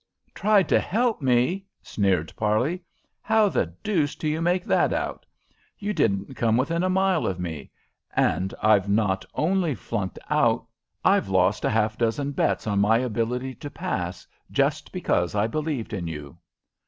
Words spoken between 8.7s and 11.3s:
not only flunked, but I've